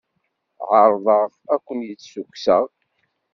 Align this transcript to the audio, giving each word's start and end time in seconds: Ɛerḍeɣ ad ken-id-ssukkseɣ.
Ɛerḍeɣ 0.79 1.29
ad 1.53 1.59
ken-id-ssukkseɣ. 1.65 2.65